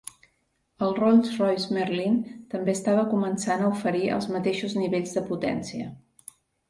El 0.85 0.95
Rolls-Royce 0.99 1.75
Merlin 1.75 2.17
també 2.53 2.75
estava 2.77 3.03
començant 3.13 3.63
a 3.67 3.69
oferir 3.75 4.01
els 4.17 4.29
mateixos 4.37 4.77
nivells 4.85 5.15
de 5.19 5.25
potència. 5.33 5.93